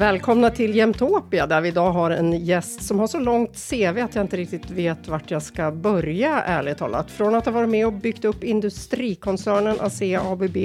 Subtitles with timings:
[0.00, 4.14] Välkomna till Jämtopia där vi idag har en gäst som har så långt CV att
[4.14, 7.10] jag inte riktigt vet vart jag ska börja ärligt talat.
[7.10, 10.56] Från att ha varit med och byggt upp industrikoncernen ASEA ABB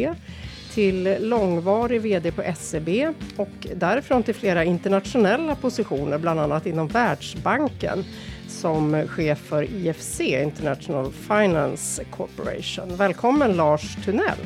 [0.73, 2.89] till långvarig VD på SEB
[3.37, 8.03] och därifrån till flera internationella positioner, bland annat inom Världsbanken
[8.47, 12.95] som chef för IFC, International Finance Corporation.
[12.95, 14.39] Välkommen Lars Tunnell.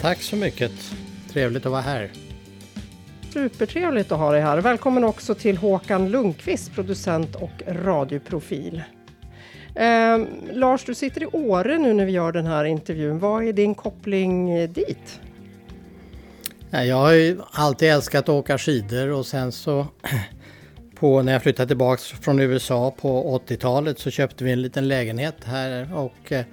[0.00, 0.72] Tack så mycket.
[1.32, 2.23] Trevligt att vara här.
[3.34, 4.58] Supertrevligt att ha dig här.
[4.58, 8.82] Välkommen också till Håkan Lundqvist, producent och radioprofil.
[9.74, 10.18] Eh,
[10.52, 13.18] Lars, du sitter i Åre nu när vi gör den här intervjun.
[13.18, 15.20] Vad är din koppling eh, dit?
[16.70, 19.86] Jag har ju alltid älskat att åka skidor och sen så
[20.94, 25.44] på, när jag flyttade tillbaks från USA på 80-talet så köpte vi en liten lägenhet
[25.44, 26.44] här och eh,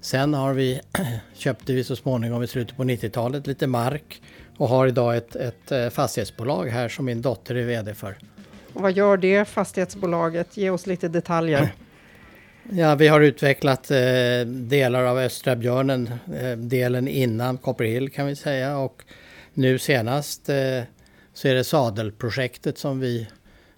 [0.00, 0.80] sen har vi,
[1.34, 4.22] köpte vi så småningom i slutet på 90-talet lite mark
[4.56, 8.16] och har idag ett, ett eh, fastighetsbolag här som min dotter är VD för.
[8.72, 10.56] Och vad gör det fastighetsbolaget?
[10.56, 11.74] Ge oss lite detaljer.
[12.70, 18.36] Ja, vi har utvecklat eh, delar av Östra Björnen, eh, delen innan Copperhill kan vi
[18.36, 19.02] säga och
[19.54, 20.82] nu senast eh,
[21.34, 23.28] så är det Sadelprojektet som vi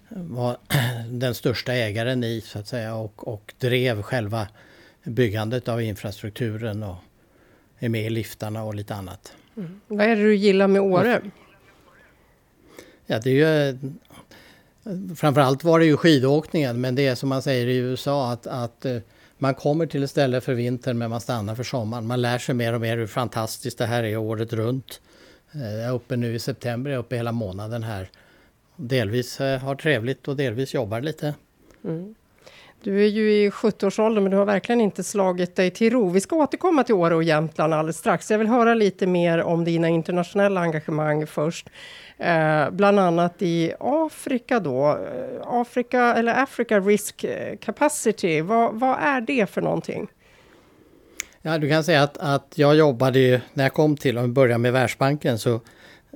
[0.09, 0.57] var
[1.11, 4.47] den största ägaren i så att säga och, och drev själva
[5.03, 6.97] byggandet av infrastrukturen och
[7.79, 9.33] är med i liftarna och lite annat.
[9.57, 9.81] Mm.
[9.87, 11.21] Vad är det du gillar med Åre?
[13.05, 13.77] Ja, det är ju...
[15.15, 18.85] Framförallt var det ju skidåkningen, men det är som man säger i USA att, att
[18.85, 18.97] eh,
[19.37, 22.07] man kommer till ett ställe för vintern men man stannar för sommaren.
[22.07, 25.01] Man lär sig mer och mer hur fantastiskt det här är året runt.
[25.51, 28.09] Eh, jag är uppe nu i september, jag är uppe hela månaden här.
[28.75, 31.33] Delvis eh, har trevligt och delvis jobbar lite.
[31.83, 32.15] Mm.
[32.87, 36.09] Du är ju i 70-årsåldern men du har verkligen inte slagit dig till ro.
[36.09, 38.31] Vi ska återkomma till Åre och Jämtland alldeles strax.
[38.31, 41.69] Jag vill höra lite mer om dina internationella engagemang först.
[42.17, 44.89] Eh, bland annat i Afrika då.
[44.89, 48.41] Eh, Afrika eller Africa Risk eh, Capacity.
[48.41, 50.07] Vad, vad är det för någonting?
[51.41, 54.29] Ja, du kan säga att, att jag jobbade ju, när jag kom till, om vi
[54.29, 55.53] börjar med Världsbanken, så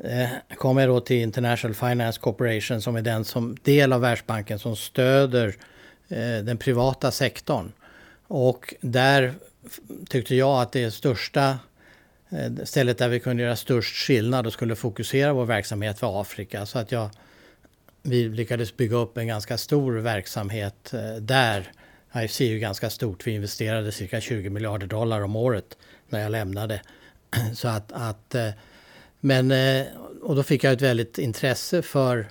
[0.03, 4.59] eh, kom jag då till International Finance Corporation som är den som, del av Världsbanken
[4.59, 5.55] som stöder
[6.11, 7.71] Eh, den privata sektorn.
[8.27, 9.33] Och där
[10.09, 11.59] tyckte jag att det största
[12.29, 16.65] eh, stället där vi kunde göra störst skillnad och skulle fokusera vår verksamhet var Afrika.
[16.65, 17.09] Så att jag,
[18.01, 21.71] vi lyckades bygga upp en ganska stor verksamhet eh, där.
[22.15, 23.27] IFC är ju ganska stort.
[23.27, 25.77] Vi investerade cirka 20 miljarder dollar om året
[26.09, 26.81] när jag lämnade.
[27.55, 28.35] Så att, att,
[29.19, 29.53] men,
[30.21, 32.27] och då fick jag ett väldigt intresse för,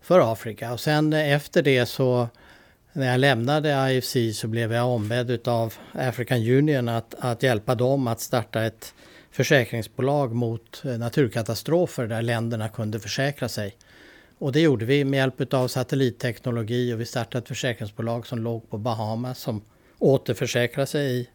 [0.00, 0.72] för Afrika.
[0.72, 2.28] Och sen efter det så
[2.98, 8.06] när jag lämnade IFC så blev jag ombedd av African Union att, att hjälpa dem
[8.06, 8.94] att starta ett
[9.30, 13.76] försäkringsbolag mot naturkatastrofer där länderna kunde försäkra sig.
[14.38, 18.70] Och det gjorde vi med hjälp av satellitteknologi och vi startade ett försäkringsbolag som låg
[18.70, 19.62] på Bahamas som
[19.98, 21.28] återförsäkrar sig i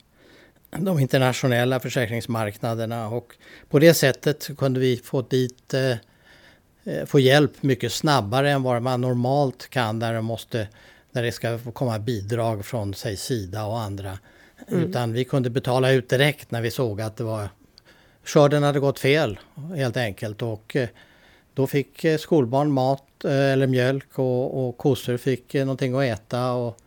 [0.71, 3.35] de internationella försäkringsmarknaderna och
[3.69, 5.91] på det sättet kunde vi få dit eh,
[6.83, 10.67] eh få hjälp mycket snabbare än vad man normalt kan där de måste
[11.13, 14.19] när det ska komma bidrag från säg Sida och andra.
[14.67, 14.83] Mm.
[14.83, 17.49] Utan vi kunde betala ut direkt när vi såg att det var
[18.23, 19.39] skörden hade gått fel
[19.75, 20.41] helt enkelt.
[20.41, 20.89] Och eh,
[21.53, 26.51] då fick eh, skolbarn mat eh, eller mjölk och, och kossor fick någonting att äta.
[26.51, 26.77] Och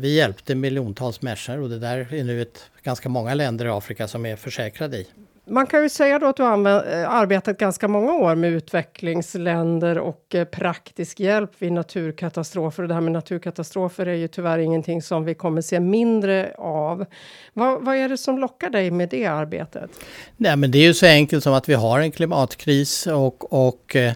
[0.00, 4.08] vi hjälpte miljontals människor och det där är nu ett ganska många länder i Afrika
[4.08, 5.06] som är försäkrade i.
[5.50, 9.98] Man kan ju säga då att du har eh, arbetat ganska många år med utvecklingsländer
[9.98, 12.82] och eh, praktisk hjälp vid naturkatastrofer.
[12.82, 17.04] Och det här med naturkatastrofer är ju tyvärr ingenting som vi kommer se mindre av.
[17.52, 19.90] Vad, vad är det som lockar dig med det arbetet?
[20.36, 23.96] Nej, men det är ju så enkelt som att vi har en klimatkris och, och
[23.96, 24.12] eh,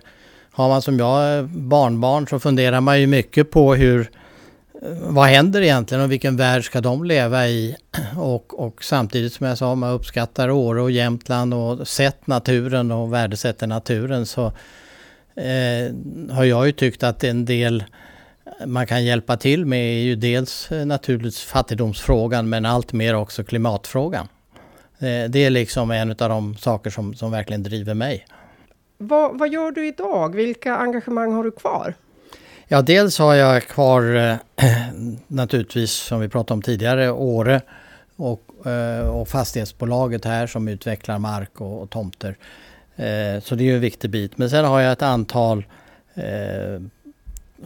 [0.50, 4.10] har man som jag barnbarn så funderar man ju mycket på hur
[5.00, 7.76] vad händer egentligen och vilken värld ska de leva i?
[8.16, 13.12] Och, och samtidigt som jag sa, man uppskattar Åre och Jämtland och sett naturen och
[13.12, 14.46] värdesätter naturen så
[15.34, 15.94] eh,
[16.30, 17.84] har jag ju tyckt att en del
[18.66, 23.44] man kan hjälpa till med är ju dels eh, naturligtvis fattigdomsfrågan men allt mer också
[23.44, 24.28] klimatfrågan.
[24.98, 28.26] Eh, det är liksom en av de saker som, som verkligen driver mig.
[28.98, 30.34] Vad, vad gör du idag?
[30.34, 31.94] Vilka engagemang har du kvar?
[32.72, 34.36] Ja, dels har jag kvar eh,
[35.26, 37.60] naturligtvis som vi pratade om tidigare Åre
[38.16, 42.36] och, eh, och fastighetsbolaget här som utvecklar mark och, och tomter.
[42.96, 44.38] Eh, så det är ju en viktig bit.
[44.38, 45.64] Men sen har jag ett antal
[46.14, 46.82] eh,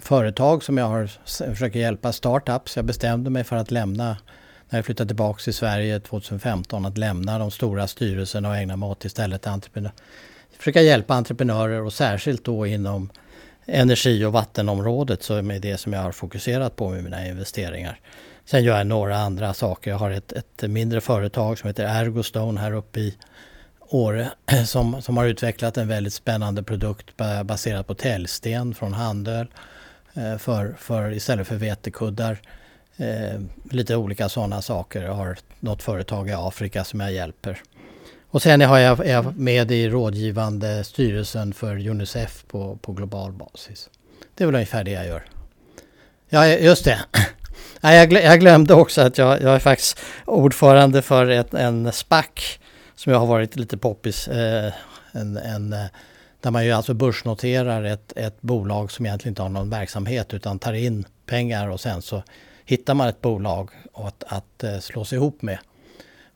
[0.01, 1.11] företag som jag har,
[1.55, 2.77] försöker hjälpa, startups.
[2.77, 4.17] Jag bestämde mig för att lämna
[4.69, 8.89] när jag flyttade tillbaka till Sverige 2015 att lämna de stora styrelserna och ägna mig
[8.89, 9.95] åt istället entreprenörer.
[10.59, 13.11] Försöka hjälpa entreprenörer och särskilt då inom
[13.67, 18.01] energi och vattenområdet som är det som jag har fokuserat på med mina investeringar.
[18.45, 19.91] Sen gör jag några andra saker.
[19.91, 23.17] Jag har ett, ett mindre företag som heter Ergostone här uppe i
[23.89, 24.31] Åre
[24.67, 29.47] som, som har utvecklat en väldigt spännande produkt baserad på täljsten från Handöl
[30.15, 32.39] eh, för, för, istället för vetekuddar.
[32.97, 33.41] Eh,
[33.71, 35.03] lite olika sådana saker.
[35.03, 37.63] Jag har något företag i Afrika som jag hjälper.
[38.37, 43.33] Och sen har jag, är jag med i rådgivande styrelsen för Unicef på, på global
[43.33, 43.91] basis.
[44.35, 45.25] Det är väl ungefär det jag gör.
[46.29, 46.99] Ja, just det.
[47.83, 52.59] Jag glömde också att jag, jag är faktiskt ordförande för ett, en SPAC
[52.95, 54.29] som jag har varit lite poppis.
[54.29, 54.73] Eh,
[55.13, 55.87] en, en, eh,
[56.41, 60.59] där man ju alltså börsnoterar ett, ett bolag som egentligen inte har någon verksamhet utan
[60.59, 62.23] tar in pengar och sen så
[62.65, 65.59] hittar man ett bolag att, att eh, slå sig ihop med.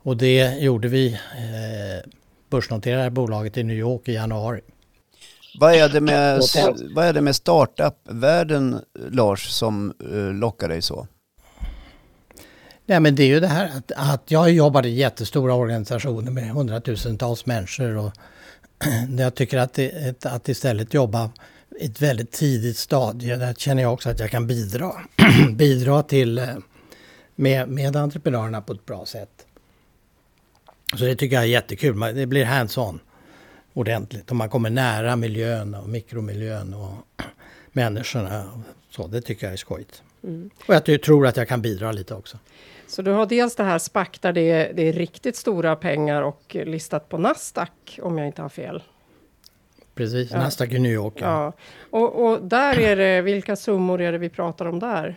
[0.03, 1.13] Och det gjorde vi.
[1.13, 2.09] Eh,
[2.51, 4.61] börsnoterade bolaget i New York i januari.
[5.59, 6.41] Vad är det med,
[6.95, 11.07] vad är det med startup-världen, Lars, som uh, lockar dig så?
[12.85, 16.49] Nej, men det är ju det här att, att jag jobbar i jättestora organisationer med
[16.49, 18.11] hundratusentals människor och
[19.17, 21.29] jag tycker att, det, att istället jobba
[21.79, 24.91] i ett väldigt tidigt stadie, där känner jag också att jag kan bidra,
[25.51, 26.45] bidra till eh,
[27.35, 29.45] med, med entreprenörerna på ett bra sätt.
[30.95, 31.99] Så det tycker jag är jättekul.
[31.99, 32.99] Det blir hands-on
[33.73, 37.23] ordentligt och man kommer nära miljön och mikromiljön och
[37.71, 38.63] människorna.
[38.89, 40.03] Så det tycker jag är skojigt.
[40.23, 40.49] Mm.
[40.67, 42.37] Och jag tror att jag kan bidra lite också.
[42.87, 46.21] Så du har dels det här SPAC där det är, det är riktigt stora pengar
[46.21, 48.83] och listat på Nasdaq om jag inte har fel.
[49.95, 50.37] Precis, ja.
[50.37, 51.13] Nasdaq i New York.
[51.17, 51.25] Ja.
[51.27, 51.53] ja.
[51.89, 55.15] Och, och, där är det, vilka summor är det vi pratar om där?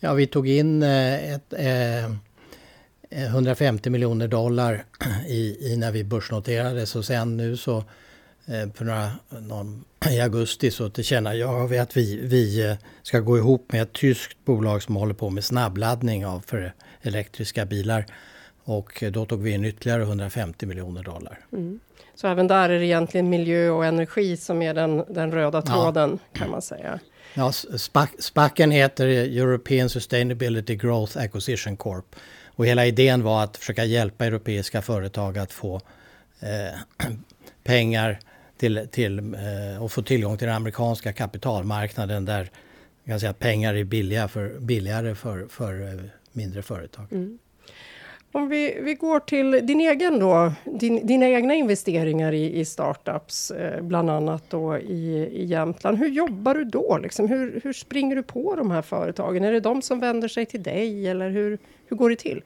[0.00, 2.14] Ja, vi tog in eh, ett, eh,
[3.10, 4.84] 150 miljoner dollar
[5.26, 7.76] i, i, när vi börsnoterades och sen nu så
[8.46, 13.38] eh, för några, någon, i augusti så tillkännagav vi att vi, vi eh, ska gå
[13.38, 16.72] ihop med ett tyskt bolag som håller på med snabbladdning av för
[17.02, 18.06] elektriska bilar.
[18.64, 21.38] Och då tog vi in ytterligare 150 miljoner dollar.
[21.52, 21.80] Mm.
[22.14, 26.18] Så även där är det egentligen miljö och energi som är den, den röda tråden
[26.32, 26.38] ja.
[26.38, 27.00] kan man säga.
[27.34, 27.52] Ja,
[28.18, 32.16] SPACen heter European Sustainability Growth Acquisition Corp.
[32.60, 35.80] Och hela idén var att försöka hjälpa europeiska företag att få
[36.40, 37.06] eh,
[37.64, 38.18] pengar
[38.56, 42.50] till, till, eh, och få tillgång till den amerikanska kapitalmarknaden där
[43.06, 46.00] kan säga, pengar är billiga för, billigare för, för eh,
[46.32, 47.06] mindre företag.
[47.12, 47.38] Mm.
[48.32, 53.50] Om vi, vi går till din egen då, din, dina egna investeringar i, i startups,
[53.50, 55.98] eh, bland annat då i, i Jämtland.
[55.98, 56.98] Hur jobbar du då?
[57.02, 57.28] Liksom?
[57.28, 59.44] Hur, hur springer du på de här företagen?
[59.44, 62.42] Är det de som vänder sig till dig eller hur, hur går det till?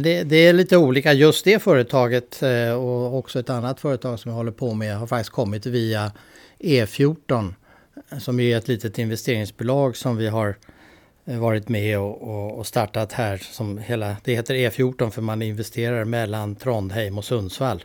[0.00, 1.12] Det, det, är lite olika.
[1.12, 5.06] Just det företaget eh, och också ett annat företag som jag håller på med har
[5.06, 6.12] faktiskt kommit via
[6.58, 7.54] E14
[8.18, 10.54] som är ett litet investeringsbolag som vi har eh,
[11.28, 13.36] Eh, varit med och, och, startat här.
[13.36, 17.84] Som hela, det heter E14 för man investerar mellan Trondheim och Sundsvall.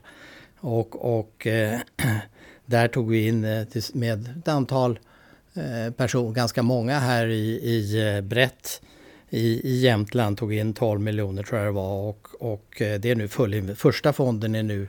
[0.59, 1.79] Och, och eh,
[2.65, 4.99] där tog vi in eh, med ett antal
[5.53, 8.81] eh, personer, ganska många här i, i eh, brett
[9.29, 13.15] i, i Jämtland tog in 12 miljoner tror jag det var och, och det är
[13.15, 14.87] nu full, första fonden är nu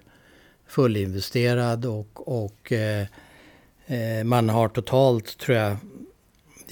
[0.66, 3.06] fullinvesterad och, och eh,
[4.24, 5.76] man har totalt tror jag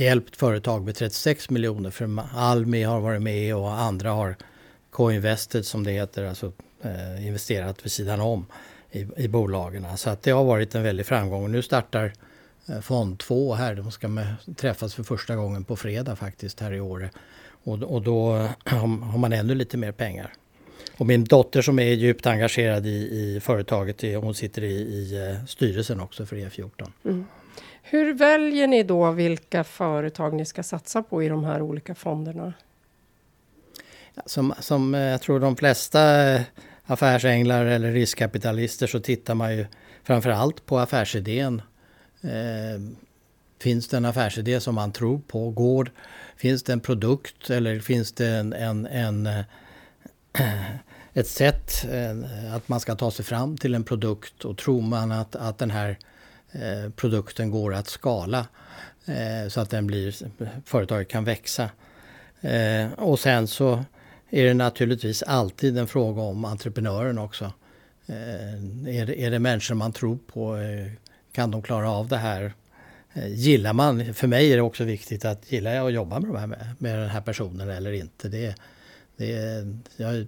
[0.00, 4.37] hjälpt företag med 36 miljoner för Almi har varit med och andra har
[4.90, 6.52] co-invested som det heter, alltså
[6.83, 8.47] eh, investerat vid sidan om
[8.90, 9.97] i, i bolagen.
[9.97, 12.12] Så att det har varit en väldig framgång och nu startar
[12.69, 13.75] eh, fond 2 här.
[13.75, 17.11] De ska med, träffas för första gången på fredag faktiskt här i Åre.
[17.64, 20.33] Och, och då eh, har man ännu lite mer pengar.
[20.97, 25.28] Och min dotter som är djupt engagerad i, i företaget, eh, hon sitter i, i
[25.28, 26.90] eh, styrelsen också för E14.
[27.04, 27.26] Mm.
[27.90, 32.52] Hur väljer ni då vilka företag ni ska satsa på i de här olika fonderna?
[34.26, 36.00] Som, som eh, jag tror de flesta
[36.85, 39.66] affärsänglar eller riskkapitalister så tittar man ju
[40.02, 41.62] framförallt på affärsidén.
[42.20, 42.80] Eh,
[43.61, 45.50] finns det en affärsidé som man tror på?
[45.50, 45.92] Går
[46.37, 49.44] Finns det en produkt eller finns det en, en, en eh,
[51.12, 55.12] ett sätt eh, att man ska ta sig fram till en produkt och tror man
[55.12, 55.97] att, att den här eh,
[56.52, 58.47] Eh, produkten går att skala
[59.04, 60.14] eh, så att den blir,
[60.64, 61.71] företaget kan växa.
[62.40, 63.85] Eh, och sen så
[64.30, 67.52] är det naturligtvis alltid en fråga om entreprenören också.
[68.87, 70.59] Är det, är det människor man tror på?
[71.33, 72.52] Kan de klara av det här?
[73.26, 76.37] Gillar man, för mig är det också viktigt att gillar jag att jobba med, de
[76.37, 78.28] här, med den här personen eller inte.
[78.28, 78.54] Det,
[79.16, 79.26] det,
[79.97, 80.26] jag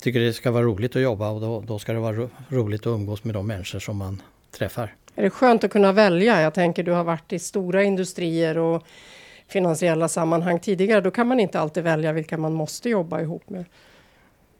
[0.00, 2.86] tycker det ska vara roligt att jobba och då, då ska det vara roligt att
[2.86, 4.94] umgås med de människor som man träffar.
[5.14, 6.40] Är det skönt att kunna välja?
[6.42, 8.86] Jag tänker du har varit i stora industrier och
[9.48, 11.00] finansiella sammanhang tidigare.
[11.00, 13.64] Då kan man inte alltid välja vilka man måste jobba ihop med.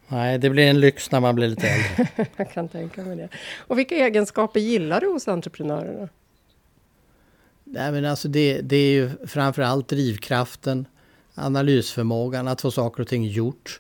[0.09, 2.27] Nej, det blir en lyx när man blir lite äldre.
[2.37, 3.29] jag kan tänka mig det.
[3.57, 6.09] Och vilka egenskaper gillar du hos entreprenörerna?
[7.65, 10.87] Nej, men alltså det, det är ju framförallt drivkraften,
[11.35, 13.79] analysförmågan, att få saker och ting gjort.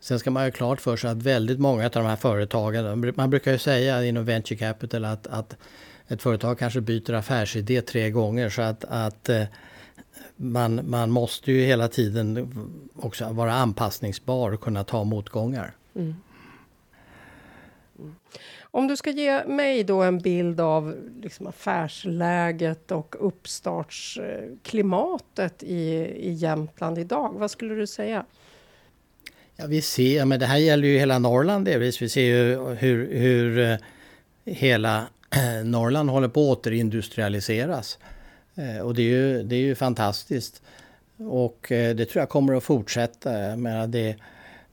[0.00, 3.30] Sen ska man ha klart för sig att väldigt många av de här företagen, man
[3.30, 5.56] brukar ju säga inom venture capital att, att
[6.12, 9.44] ett företag kanske byter affärsidé tre gånger så att, att eh,
[10.36, 12.54] man, man måste ju hela tiden
[12.96, 15.74] också vara anpassningsbar och kunna ta motgångar.
[15.94, 16.14] Mm.
[17.98, 18.14] Mm.
[18.60, 25.84] Om du ska ge mig då en bild av liksom affärsläget och uppstartsklimatet i,
[26.16, 28.24] i Jämtland idag, vad skulle du säga?
[29.56, 32.02] Ja, vi ser, men det här gäller ju hela Norrland delvis.
[32.02, 33.76] Vi ser ju hur, hur eh,
[34.44, 37.98] hela Eh, Norrland håller på att återindustrialiseras.
[38.54, 40.62] Eh, och det är ju, det är ju fantastiskt.
[41.16, 43.56] Och eh, det tror jag kommer att fortsätta.
[43.56, 44.16] Menar, det,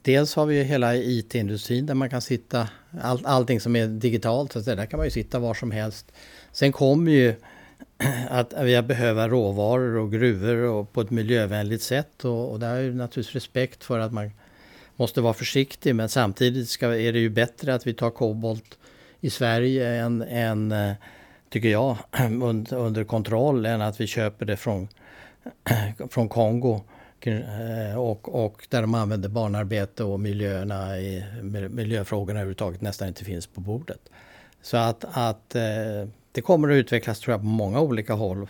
[0.01, 2.69] dels har vi hela IT-industrin där man kan sitta,
[3.01, 6.11] all, allting som är digitalt, så där kan man ju sitta var som helst.
[6.51, 7.35] Sen kommer ju
[8.29, 12.81] att vi behöver råvaror och gruvor och på ett miljövänligt sätt och, och där är
[12.81, 14.31] ju naturligtvis respekt för att man
[14.95, 18.77] måste vara försiktig men samtidigt ska, är det ju bättre att vi tar kobolt
[19.21, 20.93] i Sverige än, än eh,
[21.49, 21.97] tycker jag,
[22.71, 24.87] under kontroll än att vi köper det från,
[26.09, 26.81] från Kongo
[27.21, 31.23] eh, och, och där de använder barnarbete och miljöerna i,
[31.69, 34.09] miljöfrågorna överhuvudtaget nästan inte finns på bordet.
[34.61, 38.47] Så att, att eh, det kommer att utvecklas tror jag på många olika håll.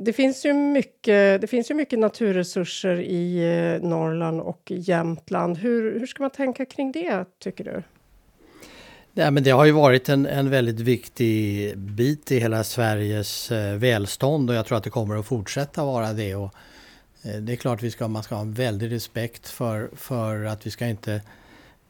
[0.00, 3.40] Det finns ju mycket, det finns ju mycket naturresurser i
[3.82, 5.58] Norrland och Jämtland.
[5.58, 7.82] Hur, hur ska man tänka kring det tycker du?
[9.20, 13.74] Ja, men det har ju varit en, en väldigt viktig bit i hela Sveriges eh,
[13.74, 16.34] välstånd och jag tror att det kommer att fortsätta vara det.
[16.34, 16.54] Och,
[17.22, 20.66] eh, det är klart vi ska, man ska ha en väldig respekt för, för att
[20.66, 21.22] vi ska inte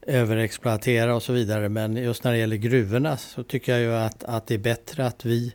[0.01, 1.69] överexploatera och så vidare.
[1.69, 5.05] Men just när det gäller gruvorna så tycker jag ju att, att det är bättre
[5.05, 5.53] att vi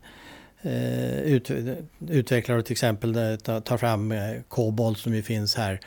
[0.63, 1.51] eh, ut,
[2.09, 4.15] utvecklar och till exempel eh, tar fram
[4.49, 5.81] kobolt som ju finns här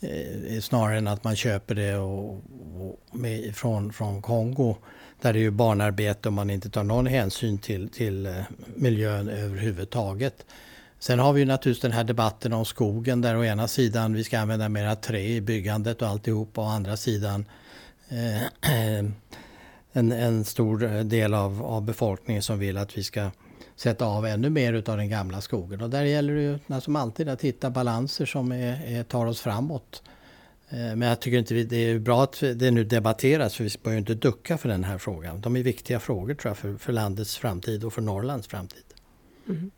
[0.00, 2.34] eh, snarare än att man köper det och,
[2.74, 4.76] och med, från, från Kongo
[5.22, 8.32] där det är ju barnarbete och man inte tar någon hänsyn till, till eh,
[8.74, 10.46] miljön överhuvudtaget.
[10.98, 14.24] Sen har vi ju naturligtvis den här debatten om skogen där å ena sidan vi
[14.24, 17.44] ska använda mera trä i byggandet och alltihop och å andra sidan
[18.08, 18.42] eh,
[19.92, 23.30] en, en stor del av, av befolkningen som vill att vi ska
[23.76, 25.80] sätta av ännu mer av den gamla skogen.
[25.80, 29.40] Och där gäller det ju som alltid att hitta balanser som är, är, tar oss
[29.40, 30.02] framåt.
[30.72, 33.92] Eh, men jag tycker inte det är bra att det nu debatteras för vi bör
[33.92, 35.40] ju inte ducka för den här frågan.
[35.40, 38.84] De är viktiga frågor tror jag för, för landets framtid och för Norrlands framtid.
[39.48, 39.70] Mm.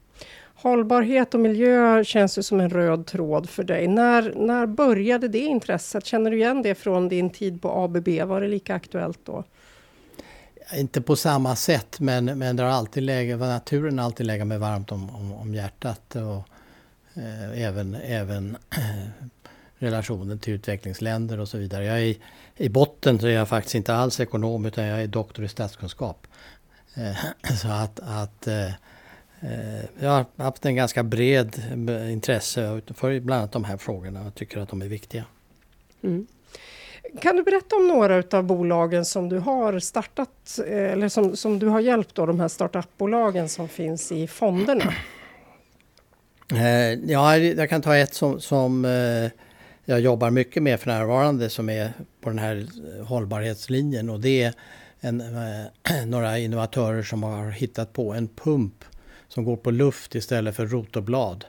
[0.55, 3.89] Hållbarhet och miljö känns ju som en röd tråd för dig.
[3.89, 6.07] När, när började det intresset?
[6.07, 8.09] Känner du igen det från din tid på ABB?
[8.09, 9.45] Var det lika aktuellt då?
[10.75, 14.59] Inte på samma sätt, men, men det har alltid legat, naturen har alltid legat mig
[14.59, 16.17] varmt om, om, om hjärtat.
[16.17, 16.49] Och,
[17.23, 18.57] eh, även, även
[19.85, 21.85] relationen till utvecklingsländer och så vidare.
[21.85, 22.14] Jag är,
[22.57, 26.26] I botten så är jag faktiskt inte alls ekonom utan jag är doktor i statskunskap.
[26.95, 27.17] Eh,
[27.57, 28.67] så att, att eh,
[29.41, 31.62] eh, jag har haft en ganska bred
[32.11, 35.25] intresse för bland annat de här frågorna och tycker att de är viktiga.
[36.03, 36.26] Mm.
[37.21, 41.67] Kan du berätta om några av bolagen som du har startat eller som, som du
[41.67, 44.95] har hjälpt då, de här startupbolagen som finns i fonderna?
[47.07, 48.85] Ja, jag kan ta ett som, som
[49.85, 52.67] jag jobbar mycket med för närvarande som är på den här
[53.03, 54.55] hållbarhetslinjen och det är
[55.00, 58.85] en, eh, några innovatörer som har hittat på en pump
[59.29, 61.45] som går på luft istället för rotorblad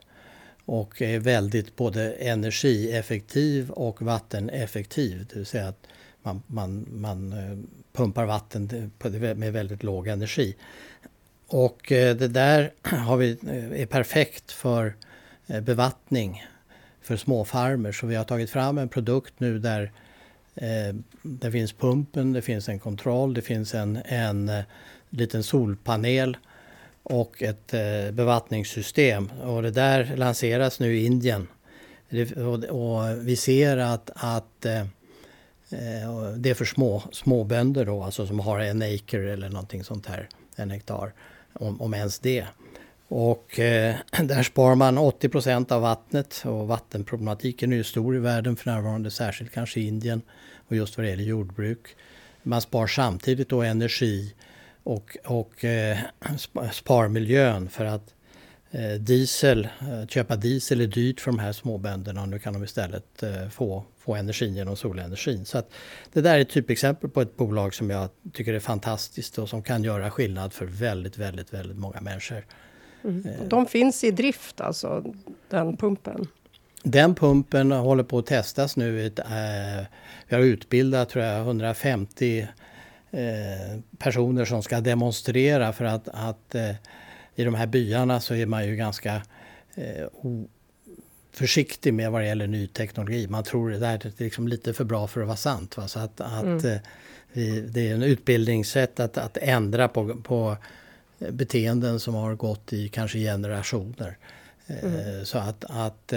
[0.65, 5.25] och är väldigt både energieffektiv och vatteneffektiv.
[5.29, 5.87] Det vill säga att
[6.23, 7.57] man, man, man eh,
[7.93, 8.91] pumpar vatten
[9.35, 10.55] med väldigt låg energi.
[11.47, 13.37] Och eh, det där har vi,
[13.75, 14.95] är perfekt för
[15.61, 16.43] bevattning
[17.05, 17.91] för småfarmer.
[17.91, 19.91] Så vi har tagit fram en produkt nu där
[20.55, 24.63] eh, det finns pumpen, det finns en kontroll, det finns en, en eh,
[25.09, 26.37] liten solpanel
[27.03, 29.31] och ett eh, bevattningssystem.
[29.43, 31.47] Och det där lanseras nu i Indien.
[32.09, 38.03] Det, och, och, vi ser att, att eh, eh det är för små, småbönder då,
[38.03, 41.13] alltså som har en acre eller någonting sånt här, en hektar,
[41.53, 42.45] om, om ens det.
[43.07, 48.19] Och eh, där sparar man 80 procent av vattnet och vattenproblematiken är ju stor i
[48.19, 50.21] världen för närvarande, särskilt kanske i Indien
[50.67, 51.95] och just vad det gäller jordbruk.
[52.43, 54.33] Man spar samtidigt då energi
[54.83, 55.97] och, och eh,
[56.71, 58.13] spar miljön för att
[58.71, 62.63] eh, diesel, eh, köpa diesel är dyrt för de här småbönderna och nu kan de
[62.63, 65.45] istället eh, få, få energin genom solenergin.
[65.45, 65.71] Så att
[66.13, 69.63] det där är ett typexempel på ett bolag som jag tycker är fantastiskt och som
[69.63, 72.45] kan göra skillnad för väldigt, väldigt, väldigt många människor.
[73.05, 73.49] Mm.
[73.49, 75.03] De finns i drift alltså,
[75.49, 76.27] den pumpen?
[76.83, 79.05] Den pumpen håller på att testas nu.
[79.05, 79.85] Eh,
[80.27, 82.47] vi har utbildat tror jag, 150
[83.11, 83.19] eh,
[83.97, 86.71] personer som ska demonstrera för att, att eh,
[87.35, 89.21] i de här byarna så är man ju ganska
[91.31, 93.27] försiktig med vad det gäller ny teknologi.
[93.27, 95.77] Man tror det där är liksom lite för bra för att vara sant.
[95.77, 95.87] Va?
[95.87, 96.79] Så att, att mm.
[97.71, 100.57] det är en utbildningssätt att, att ändra på, på
[101.19, 104.17] beteenden som har gått i kanske generationer.
[104.67, 105.25] Mm.
[105.25, 106.13] Så att, att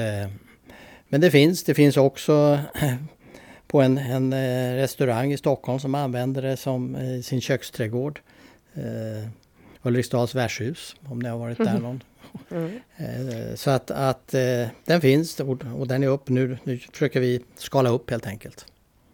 [1.08, 2.60] men det finns, det finns också
[3.66, 8.20] på en, en eh, restaurang i Stockholm som använder det som sin köksträdgård.
[8.74, 9.28] Eh,
[9.82, 12.02] Ulriksdals värdshus, om ni har varit där någon.
[12.50, 12.80] Mm.
[12.96, 16.58] Eh, så att, att eh, den finns och, och den är upp nu.
[16.64, 18.66] Nu försöker vi skala upp helt enkelt.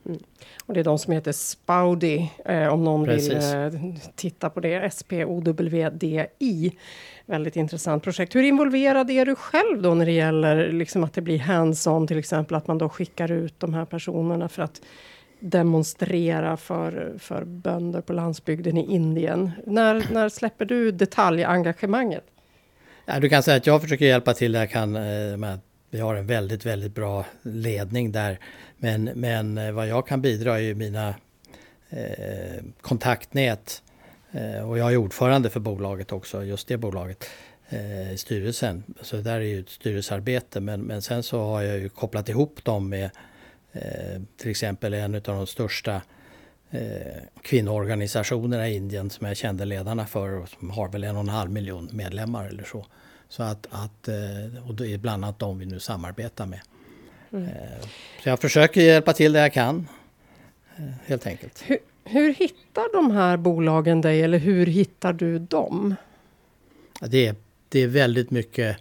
[0.06, 0.18] Mm.
[0.66, 3.32] Och det är de som heter Spaudi, eh, om någon Precis.
[3.32, 4.74] vill eh, titta på det.
[4.74, 6.72] S-P-O-W-D-I.
[7.26, 8.34] Väldigt intressant projekt.
[8.34, 12.18] Hur involverad är du själv då när det gäller liksom att det blir hands-on, till
[12.18, 14.80] exempel att man då skickar ut de här personerna för att
[15.40, 19.50] demonstrera för, för bönder på landsbygden i Indien.
[19.66, 22.24] När, när släpper du detaljengagemanget?
[23.06, 24.96] Ja, du kan säga att jag försöker hjälpa till där jag kan.
[24.96, 25.58] Eh, med
[25.94, 28.38] vi har en väldigt, väldigt bra ledning där.
[28.84, 31.14] Men, men eh, vad jag kan bidra är ju mina
[31.90, 33.82] eh, kontaktnät
[34.34, 37.24] Eh, och jag är ordförande för bolaget också, just det bolaget,
[37.68, 38.82] eh, i styrelsen.
[39.00, 40.60] Så det där är ju ett styrelsearbete.
[40.60, 43.10] Men, men sen så har jag ju kopplat ihop dem med
[43.72, 46.02] eh, till exempel en av de största
[46.70, 51.22] eh, kvinnoorganisationerna i Indien som jag kände ledarna för och som har väl en och
[51.22, 52.86] en halv miljon medlemmar eller så.
[53.28, 56.60] Så att, att eh, och det är bland annat de vi nu samarbetar med.
[57.34, 57.48] Mm.
[58.22, 59.88] Så jag försöker hjälpa till det jag kan,
[61.06, 61.62] helt enkelt.
[61.66, 65.94] Hur, hur hittar de här bolagen dig eller hur hittar du dem?
[67.00, 67.34] det, är,
[67.68, 68.76] det är väldigt mycket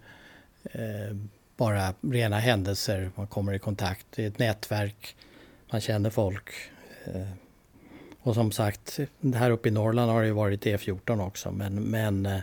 [0.63, 1.16] eh,
[1.58, 3.12] bara rena händelser.
[3.16, 4.06] Man kommer i kontakt.
[4.16, 5.16] Det är ett nätverk.
[5.72, 6.50] Man känner folk.
[7.06, 7.28] Eh,
[8.22, 9.00] och som sagt,
[9.36, 11.52] här uppe i Norrland har det varit E14 också.
[11.52, 12.39] Men, men eh,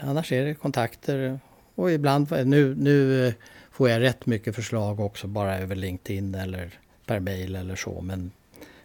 [0.00, 1.40] annars är det kontakter.
[1.76, 3.34] Och ibland, nu, nu
[3.70, 6.70] får jag rätt mycket förslag också bara över LinkedIn eller
[7.06, 8.00] per mail eller så.
[8.00, 8.30] Men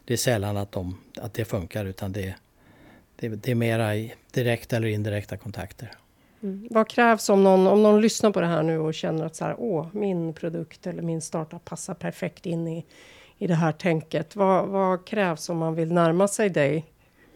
[0.05, 2.35] det är sällan att, de, att det funkar utan det,
[3.15, 5.91] det, det är mera direkta eller indirekta kontakter.
[6.43, 6.67] Mm.
[6.71, 9.45] Vad krävs om någon, om någon lyssnar på det här nu och känner att så
[9.45, 12.85] här, Åh, min produkt eller min startup passar perfekt in i,
[13.37, 14.35] i det här tänket.
[14.35, 16.85] Vad, vad krävs om man vill närma sig dig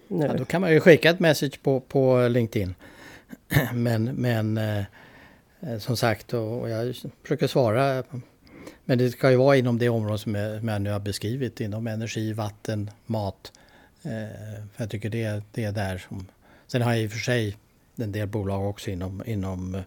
[0.08, 0.26] nu?
[0.26, 2.76] Ja, då kan man ju skicka ett message på, på LinkedIn.
[3.74, 4.84] men men eh,
[5.60, 8.04] Eh, som sagt, och, jag försöker svara
[8.86, 11.62] men det ska ju vara inom det område som jag, som jag nu har beskrivit,
[11.62, 13.52] inom energi, vatten, mat.
[14.04, 16.28] Eh, för jag tycker det, det är där som...
[16.68, 17.58] Sen har jag i och för sig
[17.96, 19.82] en del bolag också inom, inom eh,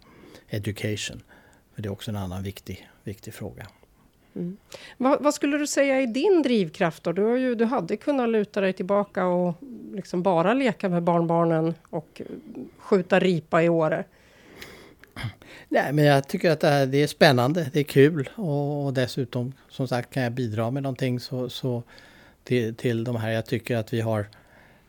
[0.48, 1.22] education.
[1.74, 3.66] För det är också en annan viktig, viktig fråga.
[4.34, 4.56] Mm.
[4.96, 7.12] Vad, vad, skulle du säga är din drivkraft då?
[7.12, 9.54] Du, har ju, du hade kunnat luta dig tillbaka och
[9.92, 12.22] liksom bara leka med barnbarnen och
[12.78, 14.04] skjuta ripa i Åre.
[15.68, 19.52] Nej, men jag tycker att det, här, det är spännande, det är kul och dessutom
[19.70, 21.82] som sagt kan jag bidra med någonting så, så
[22.44, 23.30] till, till de här.
[23.30, 24.26] Jag tycker att vi har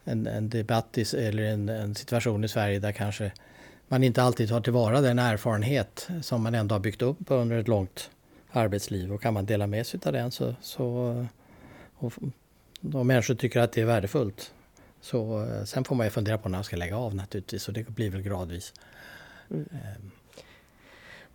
[0.04, 3.32] en, en debatt i, eller en, en, situation i Sverige där kanske
[3.88, 7.68] man inte alltid tar tillvara den erfarenhet som man ändå har byggt upp under ett
[7.68, 8.10] långt
[8.52, 11.26] arbetsliv och kan man dela med sig av den så, så
[11.96, 12.14] och,
[12.94, 14.54] och människor tycker att det är värdefullt.
[15.02, 17.90] Så sen får man ju fundera på när man ska lägga av naturligtvis och det
[17.90, 18.74] blir väl gradvis.
[19.50, 19.66] Mm.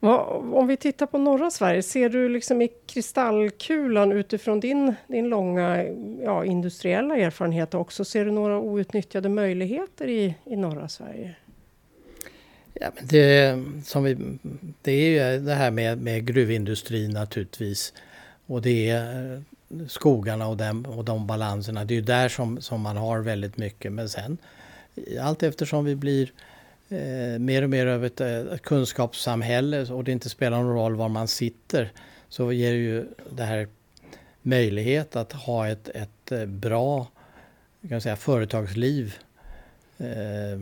[0.04, 5.84] Om vi tittar på norra Sverige, ser du liksom i kristallkulan utifrån din, din långa
[6.22, 11.34] ja, industriella erfarenhet också, ser du några outnyttjade möjligheter i, i norra Sverige?
[12.74, 14.38] Ja, men det, som vi,
[14.82, 17.92] det är ju det här med, med gruvindustrin naturligtvis.
[18.46, 21.84] Och det är eh, skogarna och, dem, och de balanserna.
[21.84, 23.92] Det är ju där som, som man har väldigt mycket.
[23.92, 24.38] Men sen
[25.20, 26.32] allt eftersom vi blir
[26.88, 30.94] eh, mer och mer över ett, eh, ett kunskapssamhälle och det inte spelar någon roll
[30.94, 31.92] var man sitter
[32.28, 33.68] så ger ju det här
[34.42, 37.06] möjlighet att ha ett, ett eh, bra
[37.88, 39.14] kan säga, företagsliv
[39.98, 40.58] eh,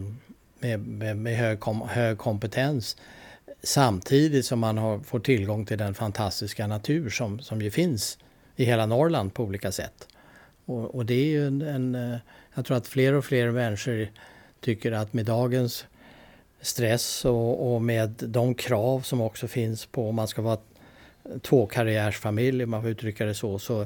[0.59, 2.97] med, med, med hög, kom, hög kompetens
[3.63, 8.19] samtidigt som man har, får tillgång till den fantastiska natur som, som ju finns
[8.57, 10.09] i hela Norrland på olika sätt.
[10.65, 12.19] Och, och det är ju en, en, eh,
[12.55, 14.09] jag tror att fler och fler människor
[14.61, 15.87] tycker att med dagens
[16.62, 20.59] stress och, och med de krav som också finns på om man ska vara
[21.42, 23.81] tvåkarriärsfamilj, om man får uttrycka det så, så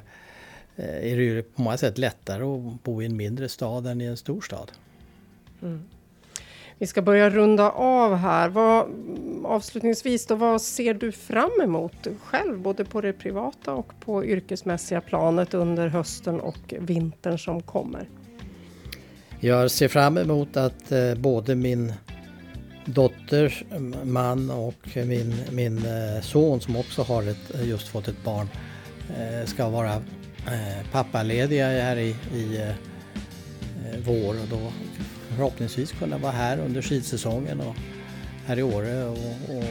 [0.77, 4.01] eh, är det ju på många sätt lättare att bo i en mindre stad än
[4.01, 4.73] i en stor stad.
[5.63, 5.83] Mm.
[6.79, 8.49] Vi ska börja runda av här.
[8.49, 8.87] Vad,
[9.45, 15.01] avslutningsvis, då, vad ser du fram emot själv, både på det privata och på yrkesmässiga
[15.01, 18.09] planet under hösten och vintern som kommer?
[19.41, 21.93] Jag ser fram emot att eh, både min
[22.87, 23.65] dotters
[24.05, 28.49] man och min, min eh, son som också har ett, just fått ett barn
[29.19, 29.93] eh, ska vara
[30.47, 32.73] eh, pappalediga här i, i
[34.05, 34.73] vår och då
[35.29, 37.75] förhoppningsvis kunna vara här under skidsäsongen och
[38.47, 39.65] här i Åre och, och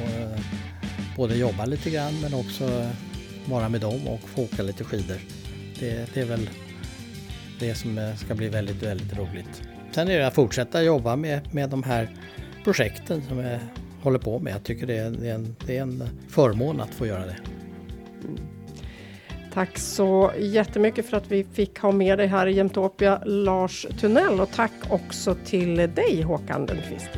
[1.18, 2.92] både jobba lite grann men också
[3.46, 5.18] vara med dem och få åka lite skidor.
[5.80, 6.50] Det, det är väl
[7.60, 9.62] det som ska bli väldigt, väldigt roligt.
[9.92, 12.10] Sen är det att fortsätta jobba med, med de här
[12.66, 13.60] projekten som jag
[14.02, 14.54] håller på med.
[14.54, 17.38] Jag tycker det är, det är, en, det är en förmån att få göra det.
[19.54, 24.40] Tack så jättemycket för att vi fick ha med dig här i Jämtopia, Lars Tunnell
[24.40, 27.10] och tack också till dig Håkan Lundqvist.